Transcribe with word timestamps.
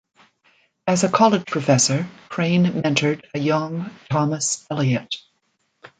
As 0.87 1.03
a 1.03 1.09
college 1.11 1.45
professor, 1.45 2.07
Crane 2.27 2.63
mentored 2.65 3.21
a 3.35 3.39
young 3.39 3.91
Thomas 4.09 4.65
Elliot. 4.71 5.15